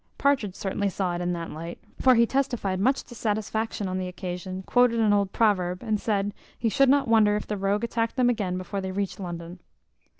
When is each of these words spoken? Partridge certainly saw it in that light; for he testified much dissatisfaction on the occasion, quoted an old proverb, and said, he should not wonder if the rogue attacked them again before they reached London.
Partridge 0.17 0.55
certainly 0.55 0.89
saw 0.89 1.13
it 1.13 1.21
in 1.21 1.31
that 1.33 1.51
light; 1.51 1.77
for 1.99 2.15
he 2.15 2.25
testified 2.25 2.79
much 2.79 3.03
dissatisfaction 3.03 3.87
on 3.87 3.99
the 3.99 4.07
occasion, 4.07 4.63
quoted 4.63 4.99
an 4.99 5.13
old 5.13 5.31
proverb, 5.31 5.83
and 5.83 6.01
said, 6.01 6.33
he 6.57 6.69
should 6.69 6.89
not 6.89 7.07
wonder 7.07 7.35
if 7.35 7.45
the 7.45 7.55
rogue 7.55 7.83
attacked 7.83 8.15
them 8.15 8.27
again 8.27 8.57
before 8.57 8.81
they 8.81 8.91
reached 8.91 9.19
London. 9.19 9.59